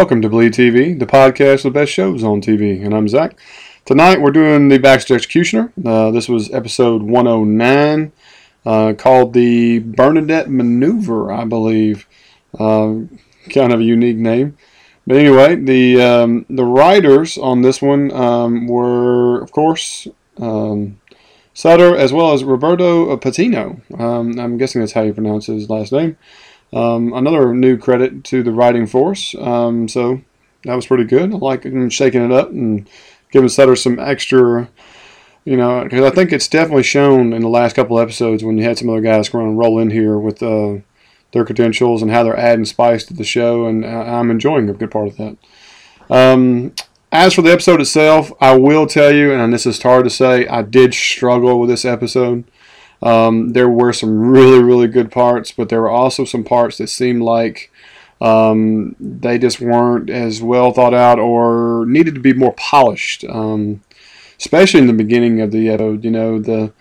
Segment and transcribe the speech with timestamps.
[0.00, 3.38] Welcome to Bleed TV, the podcast with the best shows on TV, and I'm Zach.
[3.84, 5.74] Tonight we're doing the Bastard Executioner.
[5.84, 8.10] Uh, this was episode 109,
[8.64, 12.08] uh, called the Bernadette Maneuver, I believe.
[12.58, 13.00] Uh,
[13.50, 14.56] kind of a unique name.
[15.06, 20.08] But anyway, the um, the writers on this one um, were, of course,
[20.38, 20.98] um,
[21.52, 23.82] Sutter as well as Roberto Patino.
[23.98, 26.16] Um, I'm guessing that's how you pronounce his last name.
[26.72, 29.34] Um, another new credit to the writing force.
[29.34, 30.20] Um, so
[30.64, 31.32] that was pretty good.
[31.32, 32.88] I like shaking it up and
[33.32, 34.68] giving Sutter some extra,
[35.44, 38.64] you know, because I think it's definitely shown in the last couple episodes when you
[38.64, 40.76] had some other guys going roll in here with uh,
[41.32, 44.90] their credentials and how they're adding spice to the show, and I'm enjoying a good
[44.90, 45.36] part of that.
[46.08, 46.74] Um,
[47.12, 50.46] as for the episode itself, I will tell you, and this is hard to say,
[50.46, 52.44] I did struggle with this episode.
[53.02, 56.88] Um, there were some really, really good parts, but there were also some parts that
[56.88, 57.72] seemed like
[58.20, 63.24] um, they just weren't as well thought out or needed to be more polished.
[63.24, 63.82] Um,
[64.38, 66.72] especially in the beginning of the episode, you know, the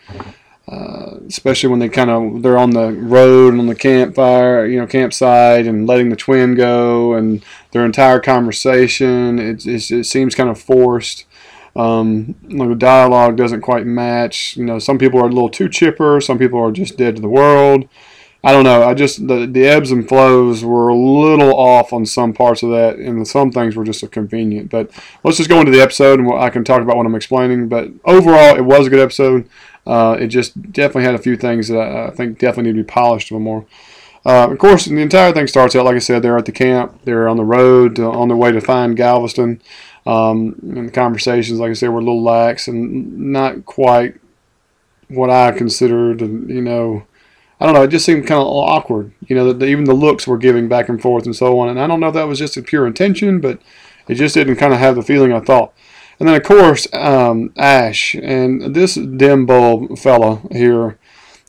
[0.69, 4.79] uh, especially when they kind of they're on the road and on the campfire, you
[4.79, 10.35] know, campsite, and letting the twin go, and their entire conversation, it, it, it seems
[10.35, 11.25] kind of forced.
[11.75, 14.57] Um, the dialogue doesn't quite match.
[14.57, 16.19] You know, some people are a little too chipper.
[16.21, 17.87] Some people are just dead to the world.
[18.41, 18.83] I don't know.
[18.83, 22.69] I just the the ebbs and flows were a little off on some parts of
[22.69, 24.69] that, and some things were just convenient.
[24.69, 24.91] But
[25.23, 27.67] let's just go into the episode, and I can talk about what I'm explaining.
[27.67, 29.49] But overall, it was a good episode.
[29.85, 32.83] Uh, it just definitely had a few things that I, I think definitely need to
[32.83, 33.65] be polished a little more.
[34.25, 36.21] Uh, of course, the entire thing starts out like I said.
[36.21, 37.01] They're at the camp.
[37.03, 39.61] They're on the road, uh, on their way to find Galveston.
[40.05, 44.19] Um, and the conversations, like I said, were a little lax and not quite
[45.09, 47.03] what I considered, you know,
[47.59, 50.25] I don't know, it just seemed kind of awkward, you know, that even the looks
[50.25, 51.67] were giving back and forth and so on.
[51.67, 53.59] And I don't know if that was just a pure intention, but
[54.07, 55.73] it just didn't kind of have the feeling I thought.
[56.19, 60.97] And then, of course, um, Ash and this dim bulb fella here,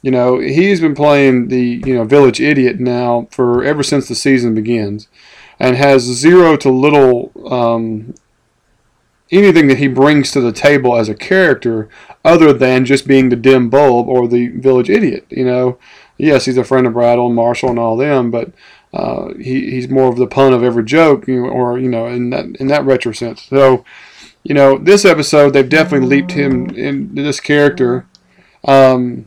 [0.02, 4.14] you know, he's been playing the, you know, village idiot now for ever since the
[4.14, 5.08] season begins
[5.58, 8.14] and has zero to little um,
[9.30, 11.88] anything that he brings to the table as a character
[12.24, 15.26] other than just being the dim bulb or the village idiot.
[15.30, 15.78] You know,
[16.18, 18.52] yes, he's a friend of Brattle and Marshall and all them, but
[18.92, 22.06] uh, he, he's more of the pun of every joke, you know, or you know,
[22.06, 23.42] in that in that retro sense.
[23.42, 23.84] So,
[24.42, 28.06] you know, this episode they've definitely leaped him into this character
[28.64, 29.26] um,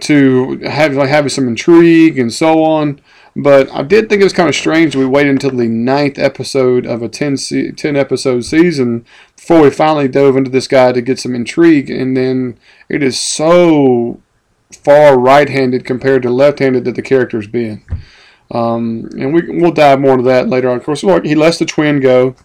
[0.00, 3.00] to have like having some intrigue and so on.
[3.36, 6.86] But I did think it was kind of strange we waited until the ninth episode
[6.86, 9.04] of a 10, se- 10 episode season
[9.36, 11.90] before we finally dove into this guy to get some intrigue.
[11.90, 12.58] And then
[12.88, 14.20] it is so
[14.72, 17.82] far right handed compared to left handed that the character's been.
[18.52, 20.76] Um, and we, we'll dive more into that later on.
[20.76, 22.36] Of course, look, he lets the twin go.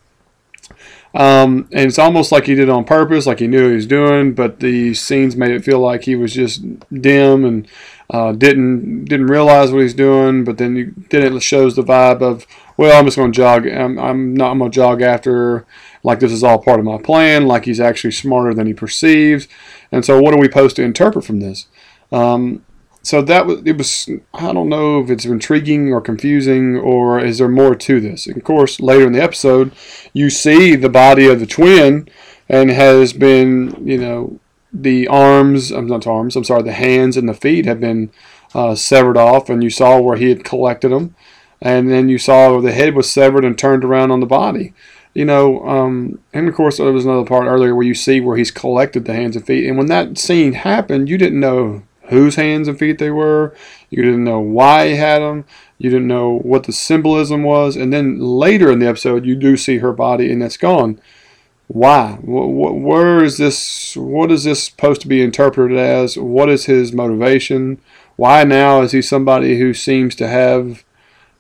[1.14, 3.88] Um, and it's almost like he did it on purpose, like he knew he was
[3.88, 7.68] doing, but the scenes made it feel like he was just dim and
[8.09, 10.44] uh, didn't didn't realize what he's doing.
[10.44, 12.47] But then you, then it shows the vibe of,
[12.78, 13.68] well, I'm just going to jog.
[13.68, 14.52] I'm, I'm not.
[14.52, 15.66] I'm going to jog after.
[16.02, 17.46] Like this is all part of my plan.
[17.46, 19.48] Like he's actually smarter than he perceives.
[19.92, 21.68] And so, what are we supposed to interpret from this?
[22.12, 22.64] Um,
[23.02, 27.38] so that was it was I don't know if it's intriguing or confusing or is
[27.38, 28.28] there more to this.
[28.28, 29.72] And of course, later in the episode,
[30.14, 32.09] you see the body of the twin
[32.48, 34.40] and has been you know
[34.72, 38.12] the arms I'm not arms I'm sorry the hands and the feet have been
[38.53, 41.16] uh, severed off and you saw where he had collected them
[41.62, 44.74] and then you saw the head was severed and turned around on the body
[45.13, 48.38] you know, um, and of course there was another part earlier where you see where
[48.38, 49.68] he's collected the hands and feet.
[49.68, 53.56] And when that scene happened, you didn't know whose hands and feet they were.
[53.89, 55.45] You didn't know why he had them.
[55.77, 57.75] You didn't know what the symbolism was.
[57.75, 61.01] And then later in the episode, you do see her body and it's gone.
[61.69, 62.18] Why?
[62.24, 63.95] Where is this?
[63.95, 66.18] What is this supposed to be interpreted as?
[66.18, 67.80] What is his motivation?
[68.16, 70.83] Why now is he somebody who seems to have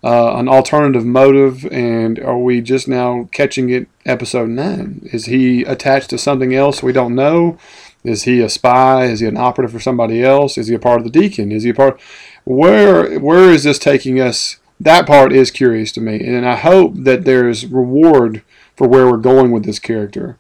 [0.03, 1.65] uh, an alternative motive?
[1.71, 5.09] And are we just now catching it episode 9?
[5.11, 7.57] Is he attached to something else we don't know?
[8.03, 9.05] Is he a spy?
[9.05, 10.59] Is he an operative for somebody else?
[10.59, 11.51] Is he a part of the deacon?
[11.51, 11.99] Is he a part?
[12.45, 14.57] Where where is this taking us?
[14.79, 18.43] That part is curious to me, and I hope that there's reward
[18.77, 20.37] for where we're going with this character,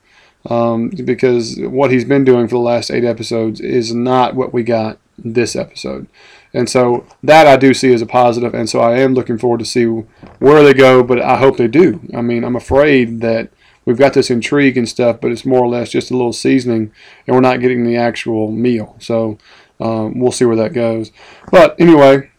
[0.49, 4.63] um, because what he's been doing for the last eight episodes is not what we
[4.63, 6.07] got this episode,
[6.53, 9.59] and so that I do see as a positive, and so I am looking forward
[9.59, 11.03] to see where they go.
[11.03, 11.99] But I hope they do.
[12.15, 13.49] I mean, I'm afraid that
[13.83, 16.93] we've got this intrigue and stuff, but it's more or less just a little seasoning,
[17.27, 18.95] and we're not getting the actual meal.
[18.99, 19.37] So
[19.81, 21.11] um, we'll see where that goes.
[21.51, 22.29] But anyway,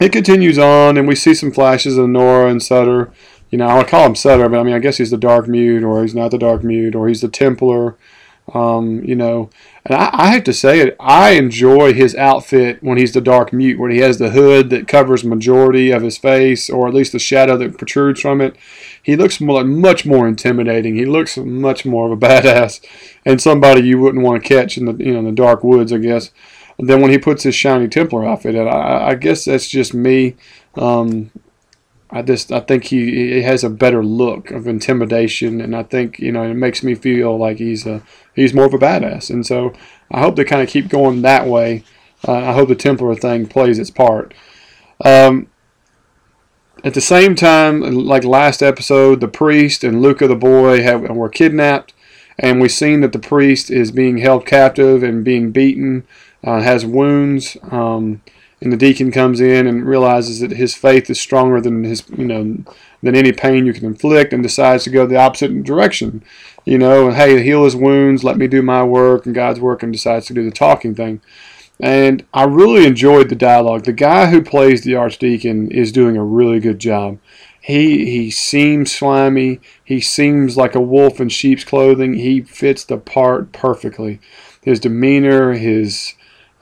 [0.00, 3.12] it continues on, and we see some flashes of Nora and Sutter,
[3.54, 5.84] you know, I call him Sutter, but I mean, I guess he's the Dark Mute,
[5.84, 7.96] or he's not the Dark Mute, or he's the Templar.
[8.52, 9.48] Um, you know,
[9.86, 10.96] and I, I, have to say it.
[11.00, 14.88] I enjoy his outfit when he's the Dark Mute, when he has the hood that
[14.88, 18.56] covers majority of his face, or at least the shadow that protrudes from it.
[19.02, 20.96] He looks more, much more intimidating.
[20.96, 22.84] He looks much more of a badass,
[23.24, 25.92] and somebody you wouldn't want to catch in the you know in the dark woods,
[25.92, 26.30] I guess.
[26.78, 30.34] Then when he puts his shiny Templar outfit on, I, I guess that's just me.
[30.74, 31.30] Um,
[32.10, 36.18] I just I think he, he has a better look of intimidation, and I think
[36.18, 38.02] you know it makes me feel like he's a
[38.34, 39.30] he's more of a badass.
[39.30, 39.72] And so
[40.10, 41.84] I hope they kind of keep going that way.
[42.26, 44.34] Uh, I hope the Templar thing plays its part.
[45.04, 45.48] Um,
[46.84, 51.28] at the same time, like last episode, the priest and Luca the boy have, were
[51.28, 51.94] kidnapped,
[52.38, 56.06] and we've seen that the priest is being held captive and being beaten,
[56.44, 57.56] uh, has wounds.
[57.70, 58.22] Um,
[58.64, 62.24] and the deacon comes in and realizes that his faith is stronger than his you
[62.24, 62.64] know
[63.02, 66.24] than any pain you can inflict and decides to go the opposite direction.
[66.64, 69.82] You know and hey heal his wounds let me do my work and god's work
[69.82, 71.20] and decides to do the talking thing.
[71.78, 73.84] And i really enjoyed the dialogue.
[73.84, 77.18] The guy who plays the archdeacon is doing a really good job.
[77.60, 79.60] He he seems slimy.
[79.84, 82.14] He seems like a wolf in sheep's clothing.
[82.14, 84.20] He fits the part perfectly.
[84.62, 86.14] His demeanor his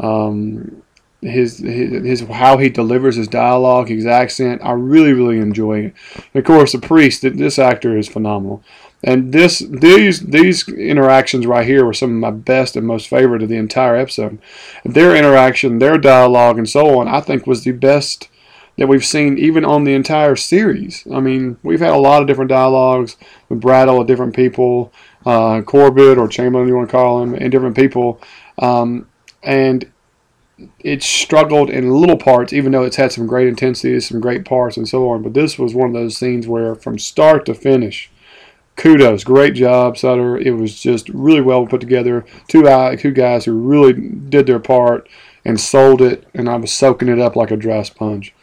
[0.02, 0.82] um,
[1.22, 4.60] his, his his how he delivers his dialogue, his accent.
[4.62, 5.94] I really really enjoy it.
[6.34, 7.22] And of course, the priest.
[7.22, 8.62] This actor is phenomenal.
[9.04, 13.43] And this these these interactions right here were some of my best and most favorite
[13.43, 14.38] of the entire episode.
[14.84, 18.28] Their interaction, their dialogue, and so on, I think was the best
[18.78, 21.06] that we've seen even on the entire series.
[21.12, 23.16] I mean, we've had a lot of different dialogues
[23.49, 24.93] with Brattle with different people,
[25.26, 28.20] uh, Corbett or Chamberlain, you want to call him, and different people.
[28.58, 29.08] Um,
[29.43, 29.91] and
[30.81, 34.76] it's struggled in little parts, even though it's had some great intensity, some great parts,
[34.76, 35.23] and so on.
[35.23, 38.11] But this was one of those scenes where, from start to finish,
[38.76, 40.37] kudos, great job, Sutter.
[40.37, 42.25] It was just really well put together.
[42.49, 42.62] Two
[42.97, 45.09] two guys who really did their part
[45.44, 48.35] and sold it, and I was soaking it up like a dry sponge.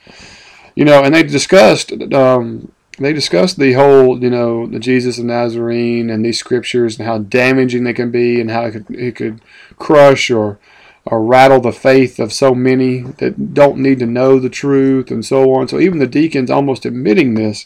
[0.75, 1.91] You know, and they discussed.
[2.13, 7.07] Um, they discussed the whole, you know, the Jesus of Nazarene and these scriptures and
[7.07, 9.41] how damaging they can be and how it could, it could
[9.77, 10.59] crush or
[11.05, 15.25] or rattle the faith of so many that don't need to know the truth and
[15.25, 15.67] so on.
[15.67, 17.65] So even the deacons almost admitting this,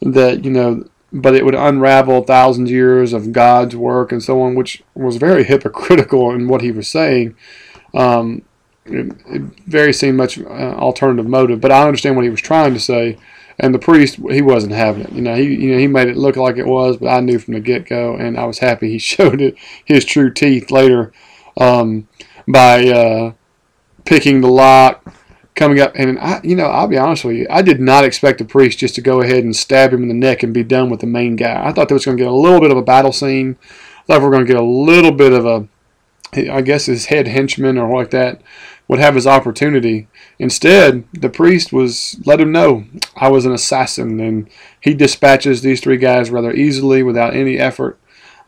[0.00, 4.54] that, you know, but it would unravel thousands years of God's work and so on,
[4.54, 7.34] which was very hypocritical in what he was saying.
[7.94, 8.42] Um,
[8.86, 12.74] it, it very seemed much uh, alternative motive, but I understand what he was trying
[12.74, 13.18] to say.
[13.58, 15.12] And the priest, he wasn't having it.
[15.12, 17.38] You know, he you know he made it look like it was, but I knew
[17.38, 21.12] from the get go, and I was happy he showed it his true teeth later.
[21.58, 22.08] Um,
[22.46, 23.32] by uh,
[24.04, 25.14] picking the lock,
[25.54, 28.38] coming up, and I, you know, I'll be honest with you, I did not expect
[28.38, 30.90] the priest just to go ahead and stab him in the neck and be done
[30.90, 31.60] with the main guy.
[31.64, 33.56] I thought there was going to get a little bit of a battle scene.
[33.62, 35.68] I thought we were going to get a little bit of a,
[36.50, 38.40] I guess his head henchman or like that
[38.88, 40.08] would have his opportunity.
[40.38, 44.48] Instead, the priest was let him know I was an assassin, and
[44.80, 47.98] he dispatches these three guys rather easily without any effort.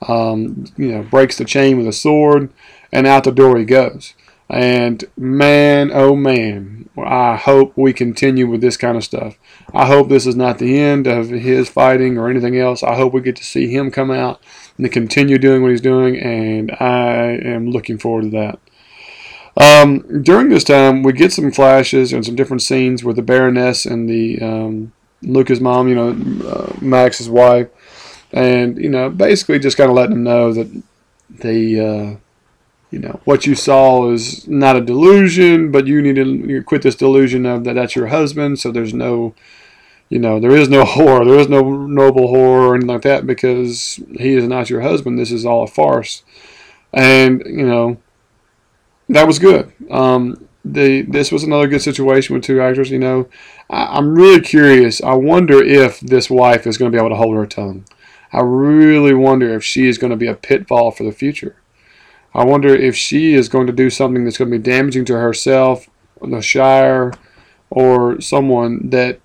[0.08, 2.52] Um, you know, breaks the chain with a sword,
[2.92, 4.14] and out the door he goes.
[4.48, 9.38] And man, oh man, I hope we continue with this kind of stuff.
[9.72, 12.82] I hope this is not the end of his fighting or anything else.
[12.82, 14.42] I hope we get to see him come out
[14.76, 18.58] and continue doing what he's doing, and I am looking forward to that.
[19.56, 23.86] Um, during this time, we get some flashes and some different scenes with the Baroness
[23.86, 26.10] and the um, Luca's mom, you know,
[26.46, 27.68] uh, Max's wife,
[28.32, 30.82] and you know, basically just kind of letting them know that
[31.30, 32.16] the uh,
[32.92, 36.94] you know what you saw is not a delusion, but you need to quit this
[36.94, 38.60] delusion of that that's your husband.
[38.60, 39.34] So there's no,
[40.10, 43.26] you know, there is no whore, there is no noble whore or anything like that
[43.26, 45.18] because he is not your husband.
[45.18, 46.22] This is all a farce,
[46.92, 47.96] and you know
[49.08, 49.72] that was good.
[49.90, 52.90] Um, the this was another good situation with two actors.
[52.90, 53.26] You know,
[53.70, 55.02] I, I'm really curious.
[55.02, 57.86] I wonder if this wife is going to be able to hold her tongue.
[58.34, 61.56] I really wonder if she is going to be a pitfall for the future.
[62.34, 65.18] I wonder if she is going to do something that's going to be damaging to
[65.18, 65.88] herself,
[66.20, 67.12] the Shire,
[67.70, 69.20] or someone that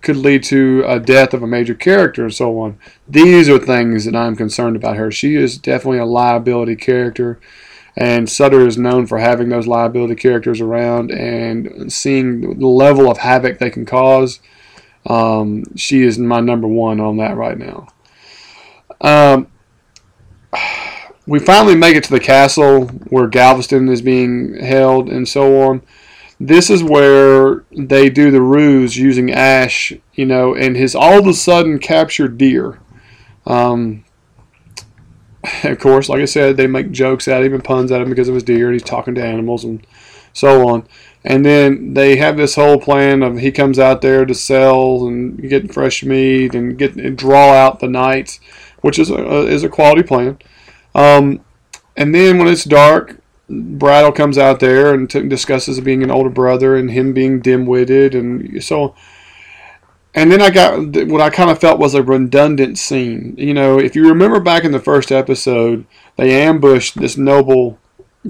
[0.00, 2.78] could lead to a death of a major character and so on.
[3.06, 5.10] These are things that I'm concerned about her.
[5.10, 7.38] She is definitely a liability character,
[7.96, 13.18] and Sutter is known for having those liability characters around and seeing the level of
[13.18, 14.40] havoc they can cause.
[15.06, 17.88] Um, she is my number one on that right now.
[19.00, 19.48] Um,
[21.30, 25.80] we finally make it to the castle where Galveston is being held and so on.
[26.40, 31.28] this is where they do the ruse using Ash, you know, and his all of
[31.28, 32.80] a sudden captured deer.
[33.46, 34.04] Um,
[35.62, 38.28] of course, like I said, they make jokes at him and puns at him because
[38.28, 39.86] of his deer, and he's talking to animals and
[40.32, 40.84] so on.
[41.24, 45.40] And then they have this whole plan of he comes out there to sell and
[45.48, 48.40] get fresh meat and get and draw out the nights,
[48.80, 50.36] which is a, is a quality plan.
[50.94, 51.44] Um,
[51.96, 56.30] and then when it's dark, Brattle comes out there and t- discusses being an older
[56.30, 58.94] brother and him being dim-witted and so.
[60.14, 63.34] And then I got what I kind of felt was a redundant scene.
[63.38, 67.78] You know, if you remember back in the first episode, they ambushed this noble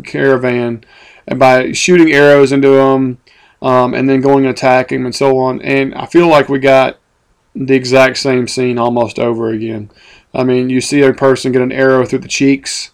[0.04, 0.84] caravan
[1.26, 3.18] and by shooting arrows into them
[3.62, 5.60] um, and then going and attacking them and so on.
[5.62, 6.98] And I feel like we got
[7.54, 9.90] the exact same scene almost over again.
[10.32, 12.92] I mean, you see a person get an arrow through the cheeks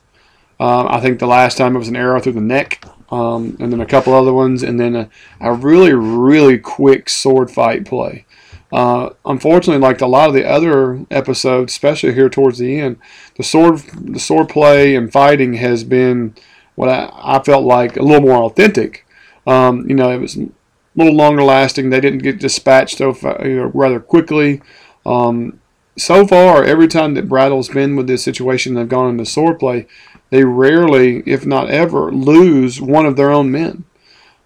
[0.59, 3.73] um, I think the last time it was an arrow through the neck, um, and
[3.73, 8.25] then a couple other ones, and then a, a really, really quick sword fight play.
[8.73, 12.97] Uh, unfortunately, like a lot of the other episodes, especially here towards the end,
[13.37, 16.35] the sword, the sword play and fighting has been
[16.75, 19.07] what I, I felt like a little more authentic.
[19.47, 20.49] Um, you know, it was a
[20.97, 21.91] little longer lasting.
[21.91, 23.15] They didn't get dispatched so
[23.45, 24.63] you know, rather quickly.
[25.05, 25.61] Um,
[25.97, 29.87] so far, every time that Brattle's been with this situation, they've gone into sword play
[30.31, 33.85] they rarely, if not ever, lose one of their own men.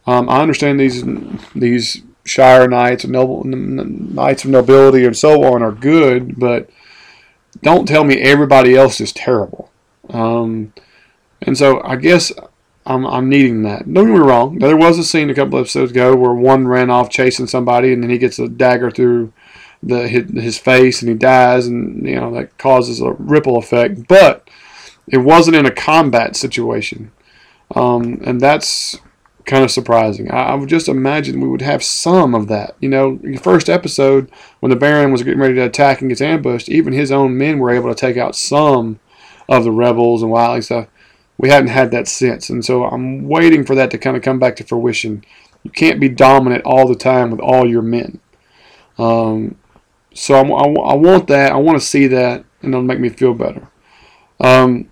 [0.06, 1.04] Um, I understand these
[1.54, 6.68] these Shire knights and noble knights of nobility and so on are good, but
[7.62, 9.70] don't tell me everybody else is terrible.
[10.10, 10.72] Um,
[11.42, 12.30] and so I guess
[12.84, 13.92] I'm, I'm needing that.
[13.92, 14.58] Don't get me wrong.
[14.58, 18.02] There was a scene a couple episodes ago where one ran off chasing somebody and
[18.02, 19.32] then he gets a dagger through
[19.82, 24.06] the his, face and he dies and you know that causes a ripple effect.
[24.08, 24.48] But
[25.06, 27.12] it wasn't in a combat situation,
[27.74, 28.98] um, and that's
[29.46, 30.30] kind of surprising.
[30.30, 32.76] I, I, would just imagine we would have some of that.
[32.80, 36.20] You know, the first episode when the Baron was getting ready to attack and gets
[36.20, 39.00] ambushed, even his own men were able to take out some
[39.48, 40.86] of the rebels and wily stuff.
[41.38, 44.38] We hadn't had that since, and so I'm waiting for that to kind of come
[44.38, 45.24] back to fruition.
[45.62, 48.20] You can't be dominant all the time with all your men.
[48.98, 49.56] Um,
[50.14, 51.52] so I, I, I want that.
[51.52, 53.68] I want to see that, and it'll make me feel better.
[54.40, 54.90] Um,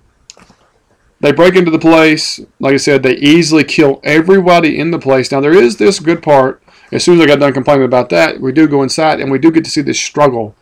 [1.21, 2.39] they break into the place.
[2.61, 5.33] Like I said, they easily kill everybody in the place.
[5.33, 6.63] Now, there is this good part.
[6.93, 9.39] As soon as I got done complaining about that, we do go inside and we
[9.39, 10.55] do get to see this struggle.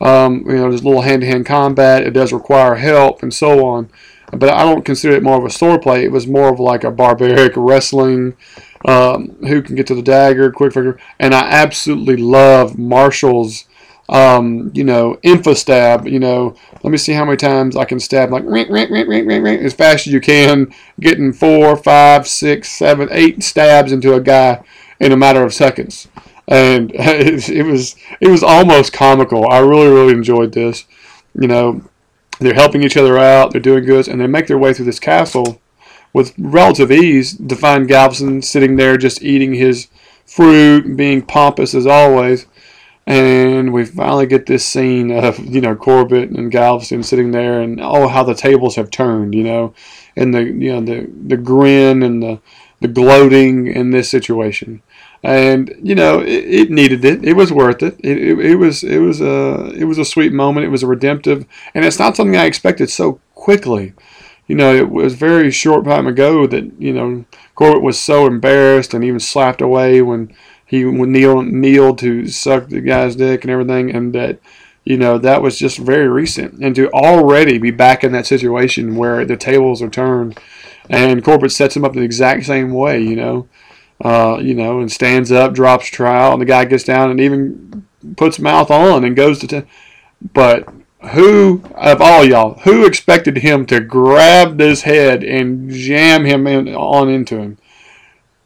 [0.00, 2.04] Um, you know, there's a little hand to hand combat.
[2.04, 3.90] It does require help and so on.
[4.30, 6.04] But I don't consider it more of a sword play.
[6.04, 8.36] It was more of like a barbaric wrestling.
[8.84, 11.00] Um, who can get to the dagger, quick figure.
[11.18, 13.64] And I absolutely love Marshall's
[14.08, 18.30] um, you know, infostab, you know, let me see how many times I can stab
[18.30, 24.20] like as fast as you can, getting four, five, six, seven, eight stabs into a
[24.20, 24.62] guy
[24.98, 26.08] in a matter of seconds.
[26.46, 29.48] And it, it was it was almost comical.
[29.48, 30.86] I really, really enjoyed this.
[31.38, 31.82] You know,
[32.40, 35.00] they're helping each other out, they're doing good, and they make their way through this
[35.00, 35.60] castle
[36.14, 39.88] with relative ease to find Galveston sitting there just eating his
[40.24, 42.46] fruit, being pompous as always
[43.08, 47.80] and we finally get this scene of you know Corbett and Galveston sitting there, and
[47.80, 49.72] oh how the tables have turned, you know,
[50.14, 52.38] and the you know the the grin and the
[52.80, 54.82] the gloating in this situation,
[55.22, 57.24] and you know it, it needed it.
[57.24, 57.98] It was worth it.
[58.00, 58.38] It, it.
[58.40, 60.66] it was it was a it was a sweet moment.
[60.66, 63.94] It was a redemptive, and it's not something I expected so quickly.
[64.46, 67.24] You know, it was very short time ago that you know
[67.54, 70.34] Corbett was so embarrassed and even slapped away when
[70.68, 74.38] he would kneel kneel to suck the guy's dick and everything, and that
[74.84, 78.96] you know that was just very recent, and to already be back in that situation
[78.96, 80.38] where the tables are turned,
[80.88, 83.48] and Corbett sets him up the exact same way, you know,
[84.04, 87.86] uh, you know, and stands up, drops trial, and the guy gets down and even
[88.16, 89.68] puts mouth on and goes to, t-
[90.32, 90.68] but
[91.12, 96.68] who of all y'all who expected him to grab this head and jam him in,
[96.74, 97.58] on into him?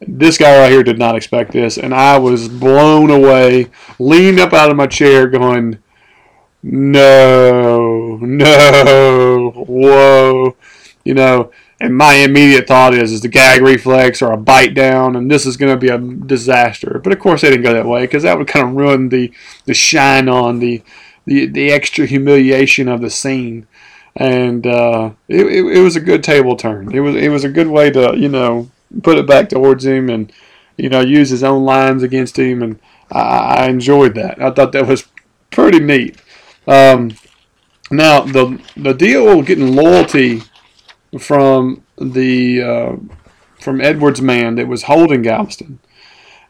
[0.06, 4.52] This guy right here did not expect this, and I was blown away, leaned up
[4.52, 5.78] out of my chair, going,
[6.62, 10.56] No, no, whoa.
[11.04, 11.50] You know,
[11.82, 15.44] and my immediate thought is, is the gag reflex or a bite down, and this
[15.44, 17.00] is going to be a disaster.
[17.02, 19.32] But of course, they didn't go that way because that would kind of ruin the,
[19.64, 20.80] the shine on the,
[21.26, 23.66] the, the extra humiliation of the scene.
[24.14, 26.94] And uh, it, it, it was a good table turn.
[26.94, 28.70] It was it was a good way to you know
[29.02, 30.32] put it back towards him and
[30.76, 32.80] you know use his own lines against him, and
[33.10, 34.42] I, I enjoyed that.
[34.42, 35.08] I thought that was
[35.50, 36.20] pretty neat.
[36.66, 37.16] Um,
[37.90, 40.42] now the the deal getting loyalty
[41.18, 42.96] from the uh,
[43.60, 45.78] from Edward's man that was holding Galveston.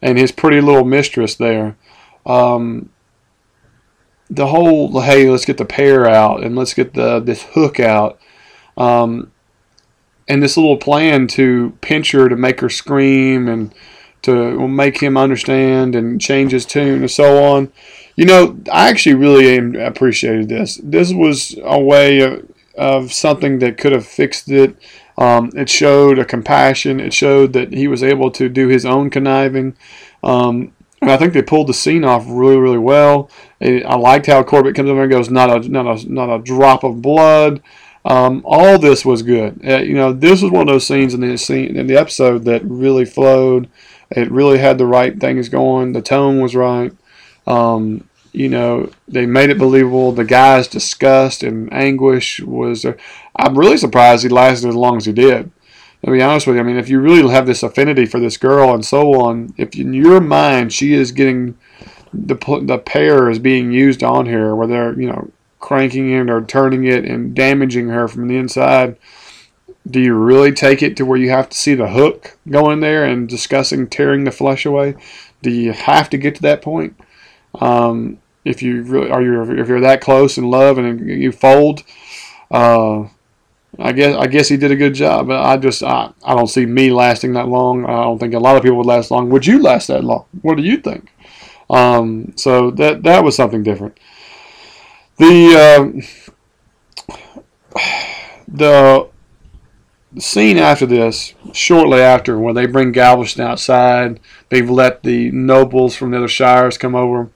[0.03, 1.77] and his pretty little mistress there.
[2.27, 2.91] Um,
[4.29, 8.19] the whole hey, let's get the pair out and let's get the this hook out.
[8.77, 9.32] Um,
[10.29, 13.75] and this little plan to pinch her to make her scream and
[14.23, 17.73] to make him understand and change his tune and so on.
[18.15, 20.81] You know, I actually really appreciated this.
[20.83, 24.77] This was a way of, of something that could have fixed it.
[25.19, 27.01] Um, it showed a compassion.
[27.01, 29.77] It showed that he was able to do his own conniving.
[30.23, 33.29] Um, and I think they pulled the scene off really, really well.
[33.61, 36.85] I liked how Corbett comes over and goes, not a, not a, not a drop
[36.85, 37.61] of blood.
[38.05, 39.61] Um, all this was good.
[39.65, 42.45] Uh, you know, this was one of those scenes in the scene in the episode
[42.45, 43.69] that really flowed.
[44.11, 45.93] It really had the right things going.
[45.93, 46.93] The tone was right.
[47.47, 50.13] Um, you know, they made it believable.
[50.13, 52.85] The guy's disgust and anguish was.
[52.85, 52.95] Uh,
[53.37, 55.51] I'm really surprised he lasted as long as he did.
[56.05, 58.37] To be honest with you, I mean, if you really have this affinity for this
[58.37, 61.57] girl and so on, if in your mind she is getting
[62.13, 65.31] the the pear is being used on her, where they're you know
[65.63, 68.99] cranking it or turning it and damaging her from the inside,
[69.89, 73.05] do you really take it to where you have to see the hook going there
[73.05, 74.97] and discussing tearing the flesh away?
[75.41, 77.01] Do you have to get to that point?
[77.55, 81.85] Um, if you really are you if you're that close in love and you fold,
[82.51, 83.03] uh,
[83.79, 85.29] I guess I guess he did a good job.
[85.29, 87.85] But I just I, I don't see me lasting that long.
[87.85, 89.31] I don't think a lot of people would last long.
[89.31, 90.27] Would you last that long?
[90.43, 91.13] What do you think?
[91.71, 93.99] Um, so that that was something different.
[95.23, 96.03] The
[97.77, 97.79] uh,
[98.49, 99.09] the
[100.19, 104.19] scene after this, shortly after, when they bring Galveston outside,
[104.49, 107.31] they've let the nobles from the other shires come over.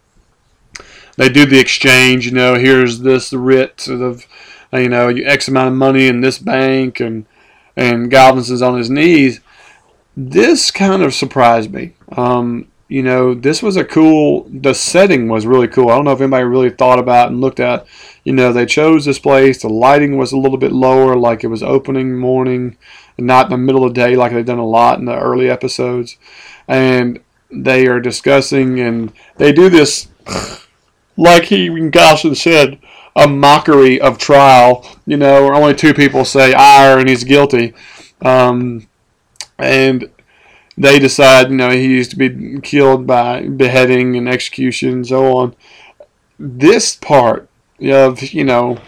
[1.16, 2.26] They do the exchange.
[2.26, 4.26] You know, here's this writ of,
[4.72, 7.24] you know, X amount of money in this bank, and
[7.76, 9.40] and Galveston's on his knees.
[10.16, 11.92] This kind of surprised me.
[12.10, 14.48] Um, you know, this was a cool.
[14.48, 15.88] The setting was really cool.
[15.88, 17.86] I don't know if anybody really thought about and looked at.
[18.22, 19.62] You know, they chose this place.
[19.62, 22.76] The lighting was a little bit lower, like it was opening morning,
[23.18, 25.50] not in the middle of the day, like they've done a lot in the early
[25.50, 26.16] episodes.
[26.68, 27.20] And
[27.50, 30.08] they are discussing, and they do this,
[31.16, 32.78] like he Gosling said,
[33.16, 34.88] a mockery of trial.
[35.06, 37.74] You know, where only two people say I, and he's guilty.
[38.22, 38.86] Um,
[39.58, 40.08] and
[40.76, 45.36] they decide, you know, he used to be killed by beheading and execution and so
[45.36, 45.56] on.
[46.38, 47.48] This part
[47.80, 48.78] of, you know,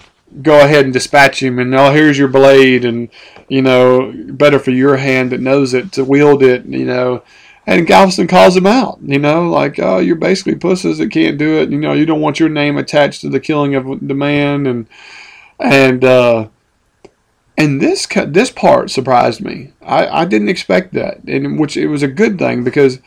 [0.43, 3.09] go ahead and dispatch him and oh here's your blade and
[3.49, 7.23] you know better for your hand that knows it to wield it you know
[7.67, 11.57] and Galveston calls him out you know like oh you're basically pussies that can't do
[11.59, 14.67] it you know you don't want your name attached to the killing of the man
[14.67, 14.87] and
[15.59, 16.49] and uh
[17.59, 19.73] and this this part surprised me.
[19.83, 23.01] I, I didn't expect that, and which it was a good thing because,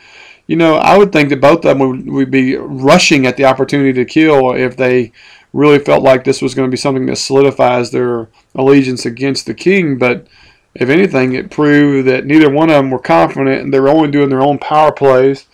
[0.46, 3.46] you know, I would think that both of them would, would be rushing at the
[3.46, 5.12] opportunity to kill if they
[5.54, 9.54] really felt like this was going to be something that solidifies their allegiance against the
[9.54, 9.96] king.
[9.96, 10.26] But
[10.74, 14.10] if anything, it proved that neither one of them were confident, and they were only
[14.10, 15.46] doing their own power plays.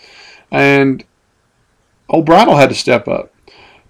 [0.50, 1.04] And
[2.08, 3.32] old Brattle had to step up.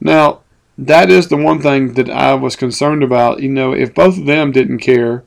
[0.01, 0.43] Now,
[0.79, 3.43] that is the one thing that I was concerned about.
[3.43, 5.25] You know, if both of them didn't care,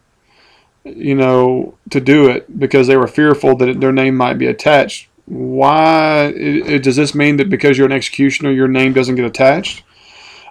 [0.85, 5.09] you know, to do it because they were fearful that their name might be attached,
[5.25, 9.83] why it, does this mean that because you're an executioner, your name doesn't get attached?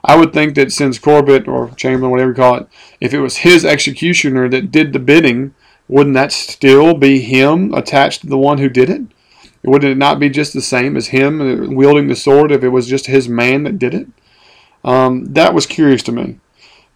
[0.05, 2.69] I would think that since Corbett or Chamberlain, whatever you call it,
[3.01, 5.55] if it was his executioner that did the bidding,
[5.89, 9.03] wouldn't that still be him attached to the one who did it?
[9.63, 12.87] Wouldn't it not be just the same as him wielding the sword if it was
[12.87, 14.07] just his man that did it?
[14.85, 16.38] Um, that was curious to me.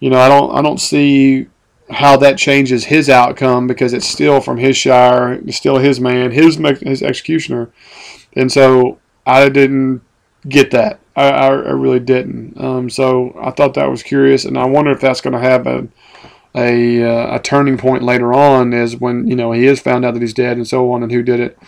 [0.01, 1.47] You know, I don't I don't see
[1.91, 6.31] how that changes his outcome because it's still from his shire, it's still his man,
[6.31, 7.71] his his executioner,
[8.35, 10.03] and so I didn't
[10.49, 11.01] get that.
[11.17, 12.59] I, I, I really didn't.
[12.61, 15.67] Um, so I thought that was curious, and I wonder if that's going to have
[15.67, 15.89] a
[16.57, 20.15] a, uh, a turning point later on is when you know he is found out
[20.15, 21.59] that he's dead and so on, and who did it?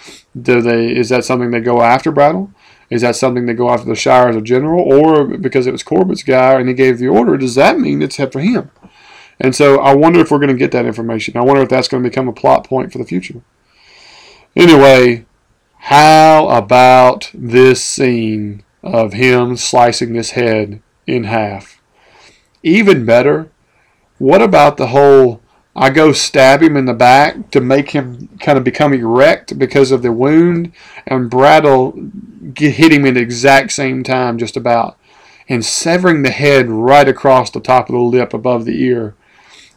[0.40, 2.52] Do they is that something they go after Brattle?
[2.88, 5.82] Is that something they go after the Shire as a general, or because it was
[5.82, 7.36] Corbett's guy and he gave the order?
[7.36, 8.70] Does that mean it's head for him?
[9.40, 11.36] And so I wonder if we're going to get that information.
[11.36, 13.42] I wonder if that's going to become a plot point for the future.
[14.54, 15.26] Anyway,
[15.78, 21.80] how about this scene of him slicing this head in half?
[22.62, 23.50] Even better,
[24.18, 25.42] what about the whole
[25.78, 29.90] I go stab him in the back to make him kind of become erect because
[29.90, 30.72] of the wound,
[31.06, 31.92] and Brattle
[32.58, 34.96] hit him at the exact same time, just about,
[35.48, 39.14] and severing the head right across the top of the lip above the ear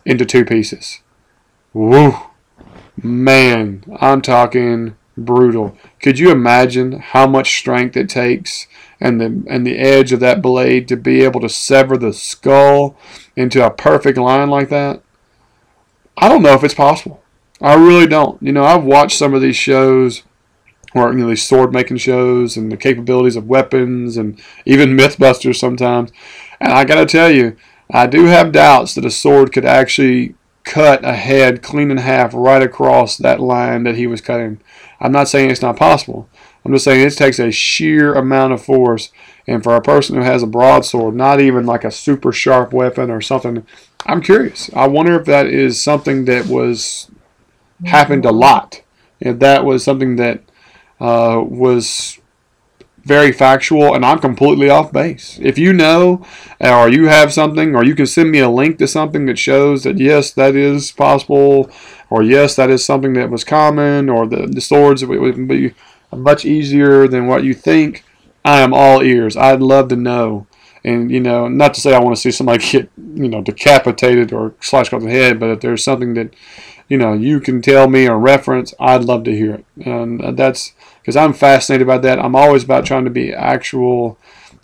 [0.05, 1.01] into two pieces.
[1.73, 2.15] Woo!
[3.01, 5.77] Man, I'm talking brutal.
[6.01, 8.67] Could you imagine how much strength it takes
[8.99, 12.97] and the and the edge of that blade to be able to sever the skull
[13.35, 15.01] into a perfect line like that?
[16.17, 17.23] I don't know if it's possible.
[17.61, 18.41] I really don't.
[18.41, 20.23] You know, I've watched some of these shows
[20.95, 25.57] or you know these sword making shows and the capabilities of weapons and even Mythbusters
[25.57, 26.11] sometimes.
[26.59, 27.55] And I got to tell you,
[27.91, 32.33] I do have doubts that a sword could actually cut a head clean in half
[32.33, 34.61] right across that line that he was cutting.
[34.99, 36.29] I'm not saying it's not possible.
[36.63, 39.11] I'm just saying it takes a sheer amount of force.
[39.47, 43.09] And for a person who has a broadsword, not even like a super sharp weapon
[43.09, 43.65] or something,
[44.05, 44.69] I'm curious.
[44.75, 47.09] I wonder if that is something that was
[47.85, 48.83] happened a lot.
[49.19, 50.43] If that was something that
[50.99, 52.19] uh, was
[53.03, 55.39] very factual, and I'm completely off base.
[55.41, 56.25] If you know,
[56.59, 59.83] or you have something, or you can send me a link to something that shows
[59.83, 61.71] that yes, that is possible,
[62.09, 65.73] or yes, that is something that was common, or the, the swords would be
[66.11, 68.03] much easier than what you think,
[68.43, 69.37] I am all ears.
[69.37, 70.47] I'd love to know.
[70.83, 74.31] And, you know, not to say I want to see somebody get, you know, decapitated
[74.31, 76.33] or slashed across the head, but if there's something that,
[76.87, 79.65] you know, you can tell me or reference, I'd love to hear it.
[79.85, 82.19] And that's because I'm fascinated by that.
[82.19, 84.17] I'm always about trying to be actual,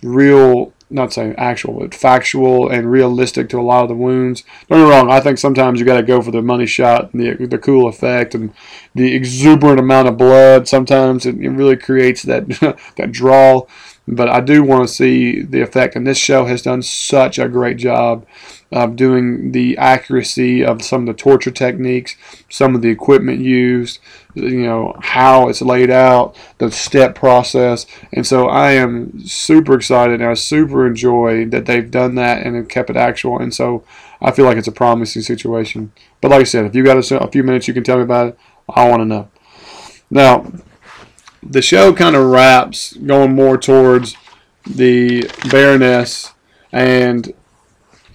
[0.03, 4.43] real not saying actual, but factual and realistic to a lot of the wounds.
[4.69, 5.11] Don't get me wrong.
[5.11, 7.87] I think sometimes you got to go for the money shot and the the cool
[7.87, 8.53] effect and
[8.93, 10.67] the exuberant amount of blood.
[10.67, 12.47] Sometimes it, it really creates that
[12.97, 13.65] that draw.
[14.07, 17.49] But I do want to see the effect, and this show has done such a
[17.49, 18.23] great job
[18.75, 22.17] of doing the accuracy of some of the torture techniques,
[22.49, 23.99] some of the equipment used,
[24.33, 27.85] you know, how it's laid out, the step process.
[28.11, 32.57] And so I am super excited and I super enjoy that they've done that and
[32.57, 33.39] have kept it actual.
[33.39, 33.85] And so
[34.21, 35.93] I feel like it's a promising situation.
[36.19, 38.03] But like I said, if you got a, a few minutes, you can tell me
[38.03, 38.39] about it.
[38.67, 39.29] I want to know.
[40.09, 40.51] Now,
[41.41, 44.17] the show kind of wraps going more towards
[44.65, 46.33] the Baroness
[46.73, 47.33] and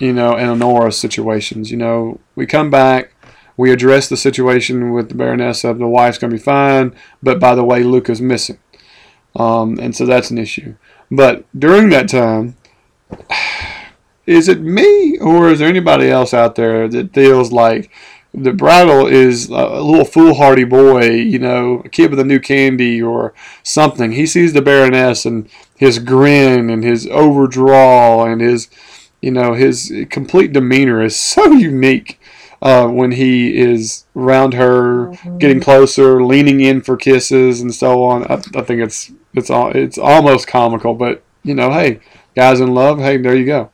[0.01, 1.71] you know, and Annora situations.
[1.71, 3.13] You know, we come back,
[3.57, 7.39] we address the situation with the Baroness of the wife's going to be fine, but
[7.39, 8.59] by the way, Luca's missing.
[9.37, 10.75] Um, and so that's an issue.
[11.11, 12.57] But during that time,
[14.27, 17.91] is it me or is there anybody else out there that feels like
[18.33, 23.03] the Brattle is a little foolhardy boy, you know, a kid with a new candy
[23.03, 23.35] or
[23.65, 24.13] something.
[24.13, 28.69] He sees the Baroness and his grin and his overdraw and his
[29.21, 32.21] you know, his complete demeanor is so unique
[32.63, 35.39] uh, when he is around her, mm-hmm.
[35.39, 38.25] getting closer, leaning in for kisses and so on.
[38.25, 42.01] I, I think it's it's all it's almost comical, but you know, hey,
[42.35, 43.71] guys in love, hey, there you go.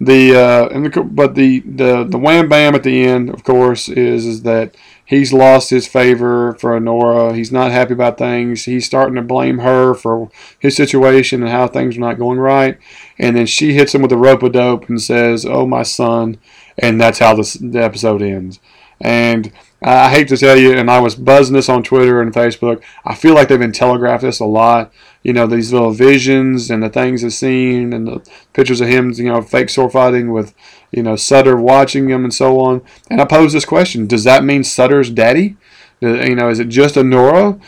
[0.00, 3.88] The uh, and the but the the the wham bam at the end, of course,
[3.88, 4.74] is is that
[5.06, 7.34] he's lost his favor for Annora.
[7.34, 8.64] He's not happy about things.
[8.64, 12.78] He's starting to blame her for his situation and how things are not going right.
[13.18, 16.38] And then she hits him with a rope of dope and says, "Oh, my son,"
[16.76, 18.60] and that's how this, the episode ends.
[19.00, 22.82] And I hate to tell you, and I was buzzing this on Twitter and Facebook.
[23.04, 24.90] I feel like they've been telegraphed this a lot.
[25.22, 29.12] You know, these little visions and the things I've seen and the pictures of him,
[29.12, 30.54] you know, fake sword fighting with,
[30.90, 32.82] you know, Sutter watching him and so on.
[33.10, 35.56] And I pose this question: Does that mean Sutter's daddy?
[36.00, 37.58] You know, is it just a Annora?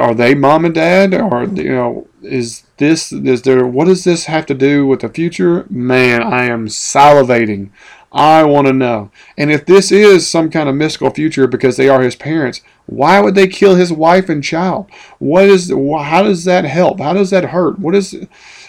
[0.00, 1.12] Are they mom and dad?
[1.14, 3.66] Or you know, is this is there?
[3.66, 5.66] What does this have to do with the future?
[5.68, 7.70] Man, I am salivating
[8.14, 9.10] I want to know.
[9.36, 13.18] And if this is some kind of mystical future because they are his parents, why
[13.18, 14.88] would they kill his wife and child?
[15.18, 15.70] What is?
[15.70, 17.00] How does that help?
[17.00, 17.80] How does that hurt?
[17.80, 18.16] What is?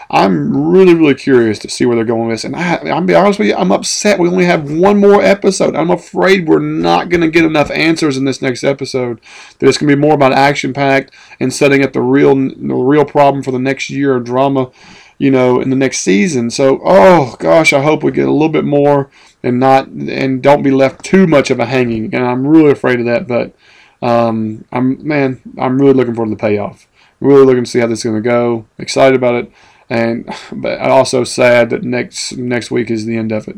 [0.09, 2.43] I'm really, really curious to see where they're going with this.
[2.43, 4.19] And I, I'm be honest with you, I'm upset.
[4.19, 5.75] We only have one more episode.
[5.75, 9.19] I'm afraid we're not going to get enough answers in this next episode.
[9.59, 12.75] That it's going to be more about action packed and setting up the real, the
[12.75, 14.71] real problem for the next year of drama.
[15.17, 16.49] You know, in the next season.
[16.49, 19.09] So, oh gosh, I hope we get a little bit more
[19.41, 22.13] and not and don't be left too much of a hanging.
[22.13, 23.25] And I'm really afraid of that.
[23.25, 23.55] But
[24.01, 26.87] um, I'm man, I'm really looking forward to the payoff.
[27.19, 28.65] Really looking to see how this is going to go.
[28.77, 29.51] Excited about it,
[29.89, 33.57] and but also sad that next next week is the end of it.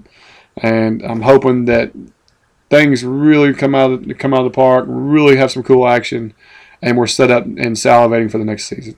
[0.57, 1.91] And I'm hoping that
[2.69, 4.85] things really come out of, come out of the park.
[4.87, 6.33] Really have some cool action,
[6.81, 8.95] and we're set up and salivating for the next season.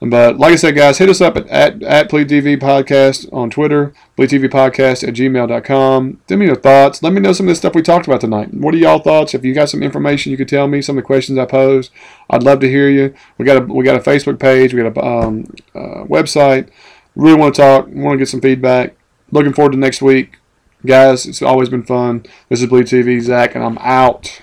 [0.00, 3.94] But like I said, guys, hit us up at, at, at TV Podcast on Twitter,
[4.18, 6.20] TV Podcast at gmail.com.
[6.28, 7.02] Send me your thoughts.
[7.02, 8.52] Let me know some of the stuff we talked about tonight.
[8.52, 9.34] What are y'all thoughts?
[9.34, 11.90] If you got some information you could tell me, some of the questions I posed,
[12.28, 13.14] I'd love to hear you.
[13.38, 16.68] We got a, we got a Facebook page, we got a um, uh, website.
[17.14, 18.94] Really want to talk, want to get some feedback.
[19.30, 20.38] Looking forward to next week.
[20.84, 22.24] Guys, it's always been fun.
[22.48, 24.42] This is Bleed TV, Zach, and I'm out.